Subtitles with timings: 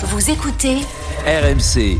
[0.00, 0.76] Vous écoutez
[1.26, 1.98] RMC.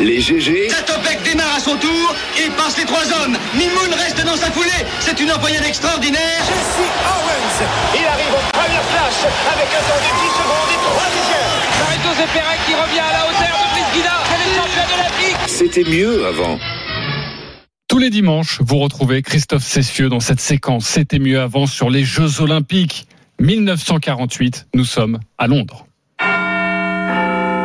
[0.00, 0.66] Les GG.
[0.66, 3.36] Katopek démarre à son tour et passe les trois hommes.
[3.54, 4.84] Mimoun reste dans sa foulée.
[4.98, 6.40] C'est une envoyade extraordinaire.
[6.40, 7.62] Jesse Owens.
[7.94, 11.54] Il arrive au premier flash avec un temps de 10 secondes et 3 dixièmes.
[11.78, 14.16] Marie-José Pérez qui revient à la hauteur de Brice Guida.
[14.26, 15.36] C'est le champion de l'Afrique.
[15.46, 16.58] C'était mieux avant.
[17.86, 22.02] Tous les dimanches, vous retrouvez Christophe Cessieux dans cette séquence C'était mieux avant sur les
[22.04, 23.06] Jeux Olympiques.
[23.40, 25.86] 1948, nous sommes à Londres.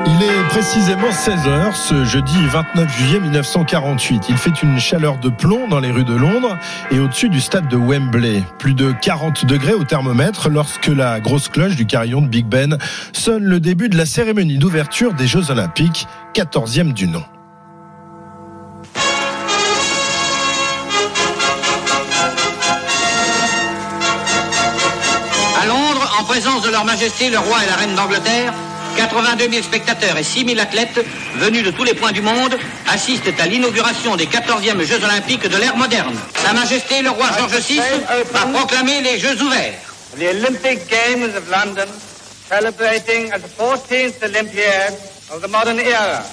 [0.06, 4.26] Il est précisément 16h ce jeudi 29 juillet 1948.
[4.30, 6.58] Il fait une chaleur de plomb dans les rues de Londres
[6.92, 8.44] et au-dessus du stade de Wembley.
[8.60, 12.78] Plus de 40 degrés au thermomètre lorsque la grosse cloche du carillon de Big Ben
[13.14, 17.24] sonne le début de la cérémonie d'ouverture des Jeux Olympiques, 14e du nom.
[26.32, 28.54] Présence de leur majesté le roi et la reine d'Angleterre,
[28.96, 31.06] 82 000 spectateurs et 6 000 athlètes
[31.36, 35.58] venus de tous les points du monde assistent à l'inauguration des 14e Jeux Olympiques de
[35.58, 36.16] l'ère moderne.
[36.42, 39.74] Sa Majesté le roi George VI a proclamé les Jeux ouverts.
[40.18, 41.90] The Olympic Games of London,
[42.48, 44.94] celebrating at the 14th Olympiad
[45.34, 46.24] of the modern era.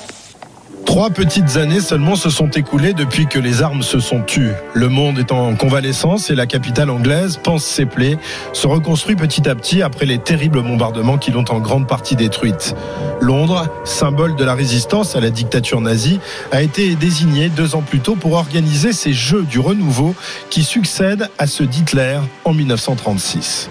[0.85, 4.53] Trois petites années seulement se sont écoulées depuis que les armes se sont tues.
[4.75, 8.19] Le monde est en convalescence et la capitale anglaise pense ses plaies,
[8.53, 12.75] se reconstruit petit à petit après les terribles bombardements qui l'ont en grande partie détruite.
[13.21, 16.21] Londres, symbole de la résistance à la dictature nazie,
[16.53, 20.15] a été désigné deux ans plus tôt pour organiser ces Jeux du renouveau
[20.51, 23.71] qui succèdent à ceux d'Hitler en 1936.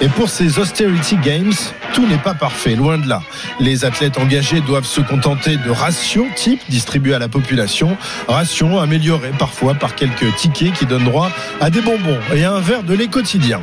[0.00, 1.52] Et pour ces Austerity Games,
[1.92, 3.20] tout n'est pas parfait, loin de là.
[3.58, 7.96] Les athlètes engagés doivent se contenter de rations type distribuées à la population,
[8.28, 12.60] rations améliorées parfois par quelques tickets qui donnent droit à des bonbons et à un
[12.60, 13.60] verre de lait quotidien.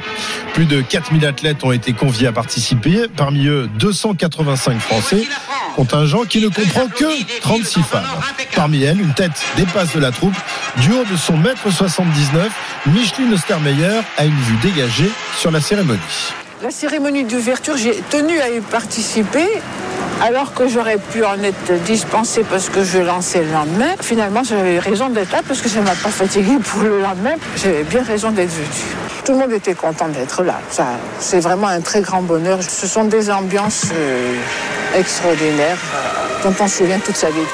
[0.54, 5.24] Plus de 4000 athlètes ont été conviés à participer, parmi eux 285 Français,
[5.76, 8.04] contingent qui ne comprend que 36 femmes.
[8.56, 10.36] Parmi elles, une tête dépasse de la troupe,
[10.78, 12.50] du haut de son mètre 79,
[12.88, 16.00] Micheline Ostermeyer a une vue dégagée sur la cérémonie.
[16.64, 19.48] La cérémonie d'ouverture, j'ai tenu à y participer.
[20.24, 24.80] Alors que j'aurais pu en être dispensée parce que je lançais le lendemain, finalement j'avais
[24.80, 27.34] raison d'être là parce que ça ne m'a pas fatiguée pour le lendemain.
[27.58, 28.96] J'avais bien raison d'être venue.
[29.26, 30.62] Tout le monde était content d'être là.
[31.20, 32.60] C'est vraiment un très grand bonheur.
[32.64, 34.36] Ce sont des ambiances euh,
[34.96, 37.48] extraordinaires euh, dont on se souvient toute sa vie.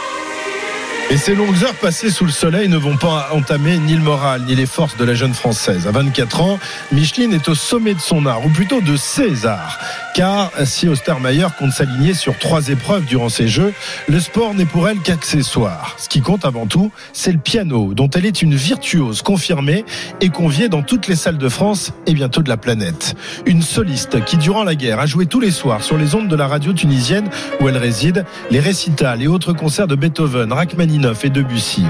[1.09, 4.44] Et ces longues heures passées sous le soleil ne vont pas entamer ni le moral
[4.47, 5.85] ni les forces de la jeune Française.
[5.85, 6.59] À 24 ans,
[6.94, 9.78] Micheline est au sommet de son art, ou plutôt de ses arts.
[10.16, 13.73] Car si Ostermeyer compte s'aligner sur trois épreuves durant ces Jeux,
[14.07, 15.95] le sport n'est pour elle qu'accessoire.
[15.97, 19.84] Ce qui compte avant tout, c'est le piano, dont elle est une virtuose confirmée
[20.22, 23.16] et conviée dans toutes les salles de France et bientôt de la planète.
[23.45, 26.35] Une soliste qui, durant la guerre, a joué tous les soirs sur les ondes de
[26.38, 27.29] la radio tunisienne
[27.59, 31.84] où elle réside, les récitals et autres concerts de Beethoven, Rachmaninoff, et Debussy.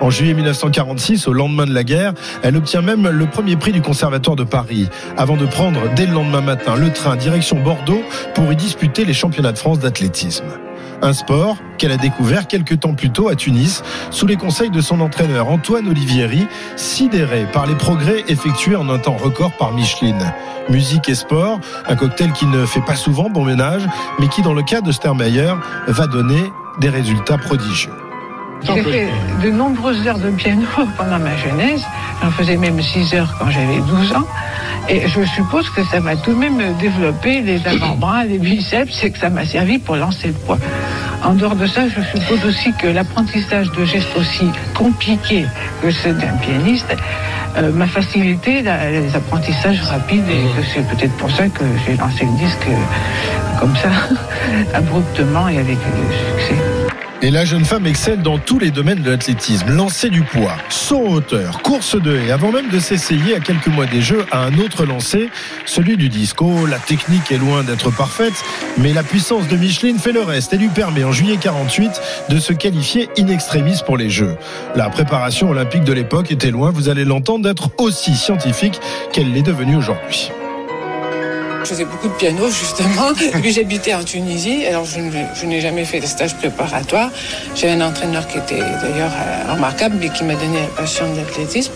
[0.00, 3.82] En juillet 1946, au lendemain de la guerre, elle obtient même le premier prix du
[3.82, 8.02] Conservatoire de Paris, avant de prendre dès le lendemain matin le train direction Bordeaux
[8.34, 10.46] pour y disputer les championnats de France d'athlétisme.
[11.02, 14.80] Un sport qu'elle a découvert quelques temps plus tôt à Tunis, sous les conseils de
[14.80, 20.32] son entraîneur Antoine Olivieri, sidéré par les progrès effectués en un temps record par Micheline.
[20.70, 23.82] Musique et sport, un cocktail qui ne fait pas souvent bon ménage,
[24.18, 25.52] mais qui, dans le cas de Stermeyer,
[25.86, 27.92] va donner des résultats prodigieux.
[28.74, 29.08] J'ai fait
[29.42, 30.62] de nombreuses heures de piano
[30.96, 31.82] pendant ma jeunesse.
[32.22, 34.24] J'en faisais même 6 heures quand j'avais 12 ans.
[34.88, 39.10] Et je suppose que ça m'a tout de même développé les avant-bras, les biceps, et
[39.10, 40.58] que ça m'a servi pour lancer le poids.
[41.22, 45.46] En dehors de ça, je suppose aussi que l'apprentissage de gestes aussi compliqués
[45.82, 46.94] que ceux d'un pianiste
[47.56, 51.96] euh, m'a facilité la- les apprentissages rapides et que c'est peut-être pour ça que j'ai
[51.96, 53.88] lancé le disque euh, comme ça,
[54.74, 56.60] abruptement et avec euh, succès.
[57.24, 59.70] Et la jeune femme excelle dans tous les domaines de l'athlétisme.
[59.70, 63.86] Lancer du poids, saut hauteur, course de haie, avant même de s'essayer à quelques mois
[63.86, 65.30] des Jeux à un autre lancer,
[65.64, 66.66] celui du disco.
[66.66, 68.34] La technique est loin d'être parfaite,
[68.76, 71.92] mais la puissance de Micheline fait le reste et lui permet en juillet 48
[72.28, 74.36] de se qualifier in extremis pour les Jeux.
[74.76, 78.78] La préparation olympique de l'époque était loin, vous allez l'entendre, d'être aussi scientifique
[79.14, 80.30] qu'elle l'est devenue aujourd'hui.
[81.64, 83.12] Je faisais beaucoup de piano, justement.
[83.22, 84.66] Et puis j'habitais en Tunisie.
[84.66, 85.00] Alors je,
[85.34, 87.10] je n'ai jamais fait de stage préparatoire.
[87.54, 91.16] J'avais un entraîneur qui était d'ailleurs euh, remarquable et qui m'a donné la passion de
[91.16, 91.72] l'athlétisme.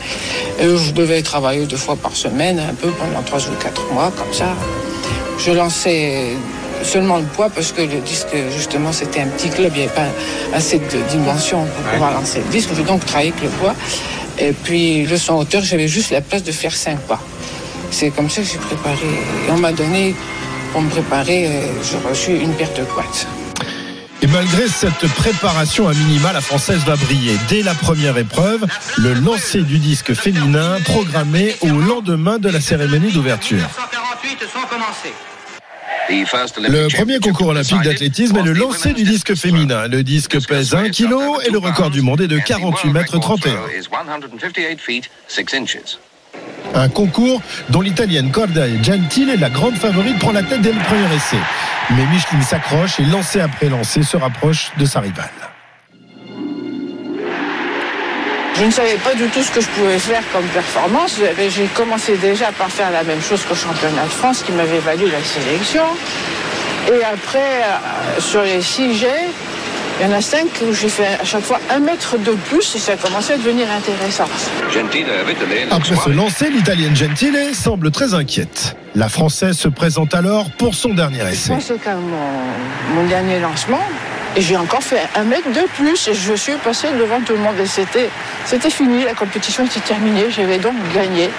[0.60, 4.12] Et je devais travailler deux fois par semaine, un peu pendant trois ou quatre mois,
[4.14, 4.54] comme ça.
[5.38, 6.36] Je lançais
[6.82, 9.72] seulement le poids parce que le disque, justement, c'était un petit club.
[9.74, 10.08] Il n'y avait pas
[10.52, 12.68] assez de dimensions pour pouvoir lancer le disque.
[12.76, 13.74] J'ai donc travaillé avec le poids.
[14.38, 17.20] Et puis le son hauteur, j'avais juste la place de faire cinq pas.
[17.90, 19.06] C'est comme ça que j'ai préparé.
[19.46, 20.14] Et on m'a donné
[20.72, 23.26] pour me préparer, euh, j'ai reçu une paire de quads.
[24.20, 27.36] Et malgré cette préparation à minima, la française va briller.
[27.48, 33.12] Dès la première épreuve, le lancer du disque féminin programmé au lendemain de la cérémonie
[33.12, 33.58] d'ouverture.
[33.58, 35.14] 1948 sont commencés.
[36.10, 39.88] Le premier concours olympique d'athlétisme est le lancer du disque féminin.
[39.88, 41.14] Le disque pèse 1 kg
[41.46, 43.52] et le record du monde est de 48 mètres 31.
[46.74, 50.80] Un concours dont l'italienne Corda Gentile est la grande favorite prend la tête dès le
[50.80, 51.38] premier essai.
[51.90, 55.30] Mais Micheline s'accroche et lancé après lancé se rapproche de sa rivale.
[58.54, 61.20] Je ne savais pas du tout ce que je pouvais faire comme performance.
[61.48, 65.04] J'ai commencé déjà par faire la même chose qu'au championnat de France qui m'avait valu
[65.10, 65.84] la sélection.
[66.92, 69.28] Et après, euh, sur les six jets,
[70.00, 72.76] il y en a cinq où j'ai fait à chaque fois un mètre de plus
[72.76, 74.26] et ça commençait à devenir intéressant.
[75.70, 78.76] Après ce lancer, l'italienne Gentile semble très inquiète.
[78.94, 81.50] La française se présente alors pour son dernier essai.
[81.52, 83.82] Moi, c'est comme mon, mon dernier lancement.
[84.36, 87.40] Et j'ai encore fait un mètre de plus et je suis passé devant tout le
[87.40, 87.58] monde.
[87.60, 88.08] Et c'était,
[88.44, 90.26] c'était fini, la compétition était terminée.
[90.30, 91.30] J'avais donc gagné.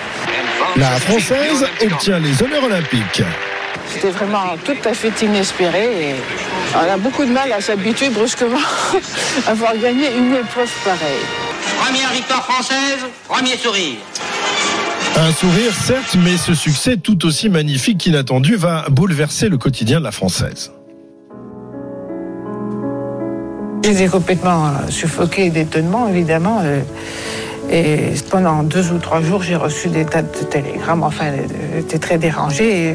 [0.75, 3.23] La française obtient les honneurs olympiques.
[3.91, 6.11] C'était vraiment tout à fait inespéré.
[6.11, 6.15] Et
[6.75, 8.57] on a beaucoup de mal à s'habituer brusquement
[9.47, 11.25] à avoir gagné une épreuve pareille.
[11.83, 13.97] Première victoire française, premier sourire.
[15.17, 20.03] Un sourire, certes, mais ce succès tout aussi magnifique qu'inattendu va bouleverser le quotidien de
[20.05, 20.71] la française.
[23.83, 26.61] J'étais complètement euh, suffoquée d'étonnement, évidemment.
[26.63, 26.81] euh,
[27.71, 31.03] Et pendant deux ou trois jours, j'ai reçu des tas de télégrammes.
[31.03, 31.37] Enfin, euh,
[31.77, 32.93] j'étais très dérangée et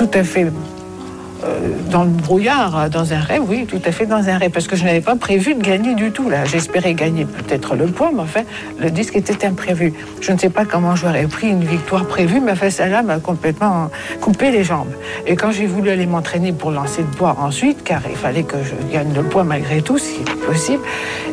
[0.00, 4.30] tout à fait euh, dans le brouillard, dans un rêve, oui, tout à fait dans
[4.30, 6.30] un rêve, parce que je n'avais pas prévu de gagner du tout.
[6.30, 8.40] Là, j'espérais gagner peut-être le poids, mais enfin,
[8.78, 9.92] le disque était imprévu.
[10.22, 13.90] Je ne sais pas comment j'aurais pris une victoire prévue, mais enfin, celle-là m'a complètement
[14.22, 14.92] coupé les jambes.
[15.26, 18.56] Et quand j'ai voulu aller m'entraîner pour lancer le poids ensuite, car il fallait que
[18.64, 20.82] je gagne le poids malgré tout, si possible,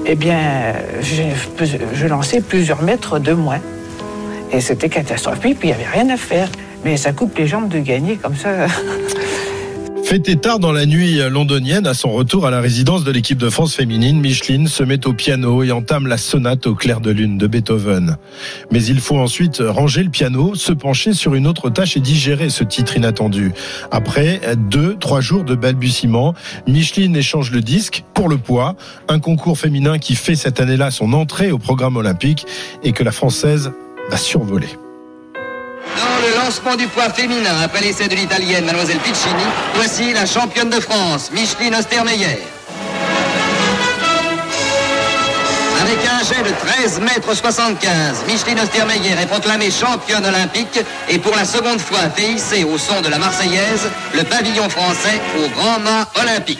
[0.06, 3.62] eh bien, je lançais plusieurs mètres de moins.
[4.52, 6.50] Et c'était catastrophique, puis il n'y avait rien à faire.
[6.84, 8.68] Mais ça coupe les jambes de gagner comme ça.
[10.08, 13.50] Fêté tard dans la nuit londonienne, à son retour à la résidence de l'équipe de
[13.50, 17.38] France féminine, Micheline se met au piano et entame la sonate au clair de lune
[17.38, 18.16] de Beethoven.
[18.72, 22.50] Mais il faut ensuite ranger le piano, se pencher sur une autre tâche et digérer
[22.50, 23.52] ce titre inattendu.
[23.92, 26.34] Après deux, trois jours de balbutiements,
[26.68, 28.78] Micheline échange le disque pour le poids,
[29.10, 32.46] un concours féminin qui fait cette année-là son entrée au programme olympique
[32.82, 33.74] et que la française
[34.10, 34.70] va survoler.
[35.96, 39.44] Dans le lancement du poids féminin, après l'essai de l'italienne Mademoiselle Piccini,
[39.76, 42.40] voici la championne de France, Micheline Ostermeyer.
[45.82, 51.36] Avec un jet de 13 mètres 75, Micheline Ostermeyer est proclamée championne olympique et pour
[51.36, 56.08] la seconde fois fait au son de la Marseillaise le pavillon français au grand mât
[56.22, 56.60] olympique.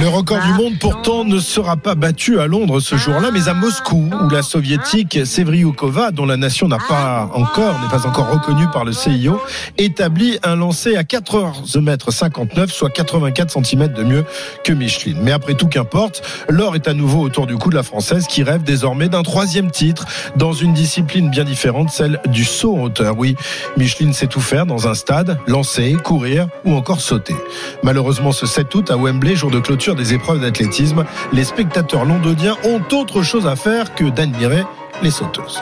[0.00, 3.54] Le record du monde pourtant ne sera pas battu à Londres ce jour-là, mais à
[3.54, 8.66] Moscou, où la soviétique Sevriukova, dont la nation n'a pas encore, n'est pas encore reconnue
[8.72, 9.40] par le CIO,
[9.76, 14.24] établit un lancer à 14 mètres 59, soit 84 cm de mieux
[14.64, 15.18] que Micheline.
[15.20, 18.42] Mais après tout qu'importe, l'or est à nouveau autour du cou de la française qui
[18.42, 20.06] rêve désormais d'un troisième titre
[20.36, 23.18] dans une discipline bien différente, celle du saut en hauteur.
[23.18, 23.36] Oui,
[23.76, 27.36] Micheline sait tout faire dans un stade, lancer, courir ou encore sauter.
[27.82, 32.56] Malheureusement, ce 7 août à Wembley, jour de clôture des épreuves d'athlétisme, les spectateurs londoniens
[32.64, 34.64] ont autre chose à faire que d'admirer
[35.02, 35.60] les sauteuses.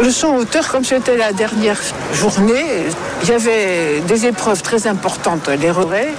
[0.00, 1.80] Le son hauteur, comme c'était la dernière
[2.12, 2.64] journée,
[3.22, 6.10] il y avait des épreuves très importantes, les relais,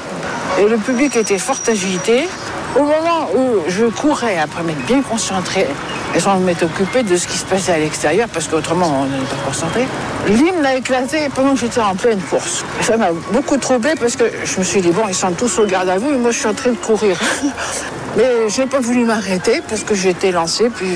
[0.60, 2.28] et le public était fort agité.
[2.76, 5.68] Au moment où je courais, après m'être bien concentré,
[6.18, 9.26] et sans m'être occupé de ce qui se passait à l'extérieur, parce qu'autrement on n'est
[9.26, 9.88] pas concentré,
[10.28, 12.66] l'hymne a éclaté pendant que j'étais en pleine course.
[12.82, 15.66] Ça m'a beaucoup troublé parce que je me suis dit, bon, ils sont tous au
[15.66, 17.20] garde à vous, et moi je suis en train de courir.
[18.18, 20.88] Mais je n'ai pas voulu m'arrêter parce que j'étais lancé, puis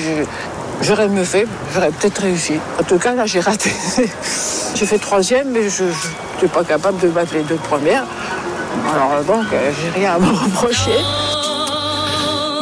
[0.84, 2.54] J'aurais mieux fait, j'aurais peut-être réussi.
[2.80, 3.72] En tout cas, là, j'ai raté.
[4.76, 8.06] j'ai fait troisième, mais je n'étais pas capable de battre les deux premières.
[8.92, 10.98] Alors donc, j'ai rien à me reprocher.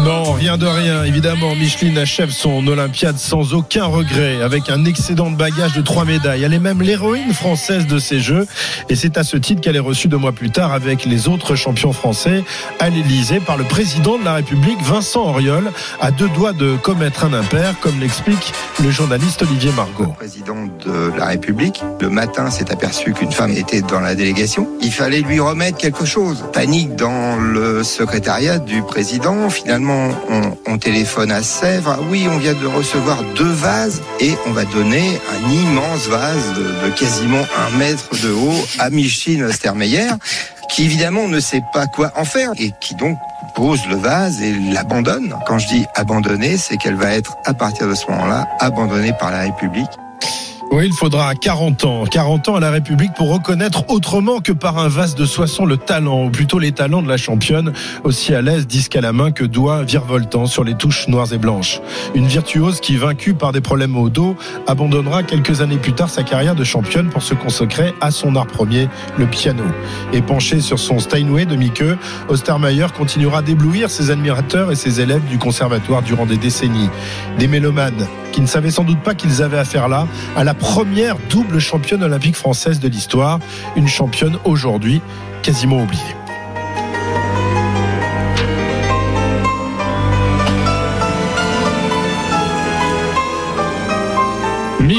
[0.02, 1.04] Non, rien de rien.
[1.04, 6.06] Évidemment, Micheline achève son Olympiade sans aucun regret, avec un excédent de bagages de trois
[6.06, 6.44] médailles.
[6.44, 8.48] Elle est même l'héroïne française de ces Jeux.
[8.90, 11.56] Et c'est à ce titre qu'elle est reçue deux mois plus tard avec les autres
[11.56, 12.44] champions français
[12.80, 17.26] à l'Élysée par le président de la République, Vincent Auriol, à deux doigts de commettre
[17.26, 20.14] un impair, comme l'explique le journaliste Olivier Margot.
[20.18, 21.84] président de la République.
[22.00, 24.68] Le matin, s'est aperçu qu'une femme était dans la délégation.
[24.82, 26.46] Il fallait lui remettre quelque chose.
[26.54, 29.50] Panique dans le secrétariat du président.
[29.50, 31.96] Finalement, on, on téléphone à Sèvres.
[31.98, 36.54] Ah oui, on vient de recevoir deux vases et on va donner un immense vase
[36.56, 40.10] de, quasiment un mètre de haut à Micheline Ostermeyer,
[40.70, 43.18] qui évidemment ne sait pas quoi en faire et qui donc
[43.56, 45.36] pose le vase et l'abandonne.
[45.48, 49.32] Quand je dis abandonner, c'est qu'elle va être à partir de ce moment-là abandonnée par
[49.32, 49.90] la République.
[50.72, 54.78] Oui, il faudra 40 ans, 40 ans à la République pour reconnaître autrement que par
[54.78, 57.74] un vase de Soissons le talent, ou plutôt les talents de la championne,
[58.04, 61.40] aussi à l'aise, disque à la main que doigt virevoltant sur les touches noires et
[61.40, 61.82] blanches.
[62.14, 64.36] Une virtuose qui, vaincue par des problèmes au dos,
[64.68, 68.46] abandonnera quelques années plus tard sa carrière de championne pour se consacrer à son art
[68.46, 69.64] premier, le piano.
[70.14, 71.96] Et penché sur son Steinway de Mickey,
[72.28, 76.90] Ostermeyer continuera d'éblouir ses admirateurs et ses élèves du conservatoire durant des décennies.
[77.40, 81.18] Des mélomanes qui ne savaient sans doute pas qu'ils avaient affaire là à la première
[81.30, 83.40] double championne olympique française de l'histoire,
[83.76, 85.02] une championne aujourd'hui
[85.42, 86.19] quasiment oubliée.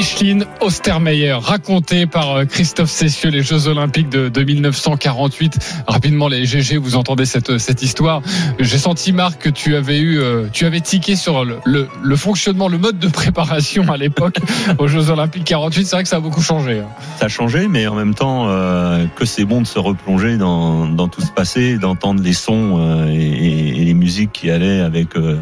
[0.01, 5.59] Micheline Ostermeyer, racontée par euh, Christophe Cessieux, les Jeux Olympiques de, de 1948.
[5.87, 8.23] Rapidement, les GG, vous entendez cette, cette histoire.
[8.59, 12.79] J'ai senti, Marc, que tu avais eu, euh, tu avais tiqué sur le, fonctionnement, le
[12.79, 14.37] mode de préparation à l'époque
[14.79, 15.85] aux Jeux Olympiques 48.
[15.85, 16.79] C'est vrai que ça a beaucoup changé.
[16.79, 16.89] hein.
[17.19, 20.87] Ça a changé, mais en même temps, euh, que c'est bon de se replonger dans,
[20.87, 25.37] dans tout ce passé, d'entendre les sons euh, et, les musiques qui allaient avec euh,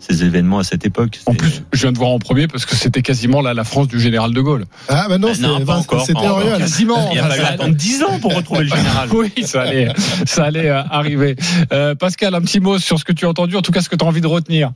[0.00, 1.18] ces événements à cette époque.
[1.26, 3.88] En plus, je viens de voir en premier parce que c'était quasiment la, la France
[3.88, 4.64] du général de Gaulle.
[4.88, 6.42] Ah bah non, Bah non, c'est- pas encore, c'était encore.
[6.58, 7.10] Quasiment.
[7.12, 9.08] il a à attendre 10 ans pour retrouver le général.
[9.12, 9.88] Oui, ça allait,
[10.26, 11.34] ça allait euh, arriver.
[11.72, 13.88] Euh, Pascal, un petit mot sur ce que tu as entendu, en tout cas ce
[13.88, 14.72] que tu as envie de retenir.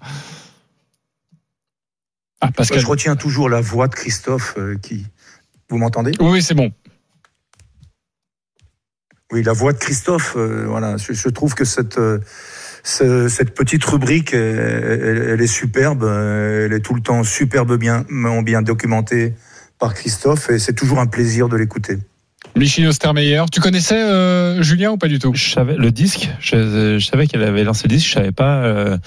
[2.40, 2.80] Ah, Pascal.
[2.80, 5.06] Je retiens toujours la voix de Christophe euh, qui.
[5.70, 6.10] Vous m'entendez?
[6.20, 6.72] Oui, oui, c'est bon.
[9.32, 10.34] Oui, la voix de Christophe.
[10.36, 12.18] euh, voilà, je, je trouve que cette euh,
[12.82, 16.02] ce- cette petite rubrique, euh, elle, elle est superbe.
[16.04, 18.04] euh, Elle est tout le temps superbe bien
[18.44, 19.34] bien documentée
[19.78, 21.98] par Christophe et c'est toujours un plaisir de l'écouter.
[22.56, 23.42] Michel Ostermeyer.
[23.50, 25.32] Tu connaissais euh, Julien ou pas du tout?
[25.34, 28.62] Je savais le disque, je, je savais qu'elle avait lancé le disque, je savais pas
[28.64, 28.98] euh,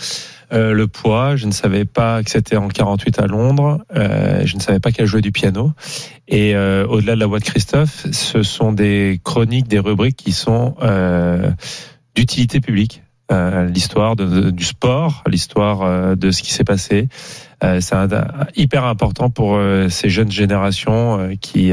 [0.54, 4.56] euh, le poids, je ne savais pas que c'était en 48 à Londres, euh, je
[4.56, 5.74] ne savais pas qu'elle jouait du piano.
[6.28, 10.32] Et euh, au-delà de la voix de Christophe, ce sont des chroniques, des rubriques qui
[10.32, 11.52] sont euh,
[12.16, 13.04] d'utilité publique.
[13.32, 17.08] Euh, l'histoire du sport, l'histoire euh, de ce qui s'est passé.
[17.64, 17.96] Euh, c'est
[18.56, 21.72] hyper important pour ces jeunes générations qui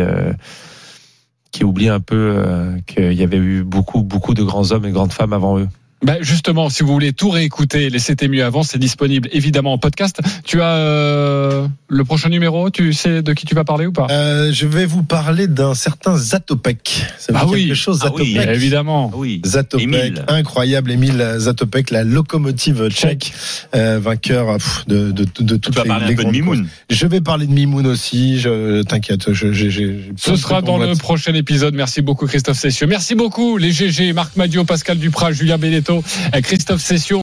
[1.51, 4.95] qui oublient un peu qu'il y avait eu beaucoup beaucoup de grands hommes et de
[4.95, 5.69] grandes femmes avant eux.
[6.05, 9.79] Bah Justement, si vous voulez tout réécouter, les C'était mieux avant, c'est disponible évidemment en
[9.79, 10.21] podcast.
[10.45, 14.07] Tu as euh, le prochain numéro Tu sais de qui tu vas parler ou pas?
[14.11, 17.07] Euh, je vais vous parler d'un certain Zatopek.
[17.19, 17.67] Ça Ah dit oui.
[17.69, 19.11] quelque chose, Ah oui, Zatopek Évidemment.
[19.13, 19.41] Ah oui.
[19.45, 20.25] Zatopek, Émile.
[20.29, 23.33] incroyable, Émile Zatopek, la locomotive tchèque,
[23.77, 26.23] euh, vainqueur pff, de, de, de, de Tu toutes vas les, parler les un peu
[26.23, 26.59] de grandes Mimoun.
[26.63, 26.71] courses.
[26.91, 29.33] Je vais parler de Mimoun aussi, je t'inquiète.
[29.33, 31.75] Je, j'ai- j'ai Ce de sera dans le prochain épisode.
[31.75, 32.87] Merci beaucoup Christophe Cessieux.
[32.87, 35.92] Merci beaucoup les GG, Marc Madio, Pascal Duprat, Julien Benetto,
[36.43, 37.17] Christophe Cessieux.